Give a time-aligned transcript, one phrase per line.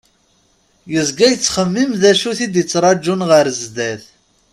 [0.91, 4.03] Yezga yettxemmim d acu it-id-ttrajun ɣer sdat.